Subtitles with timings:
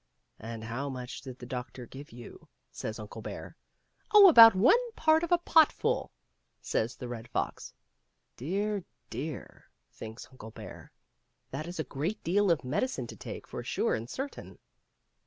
[0.39, 3.55] "And how much did the doctor give you?" says Uncle Bear.
[4.11, 6.11] "Oh, about one part of a pot full,"
[6.59, 7.71] says the Red Fox.
[8.35, 9.69] Dear, dear!
[9.91, 10.91] thinks Uncle Bear,
[11.51, 14.57] that is a great deal of medicine to take, for sure and certain.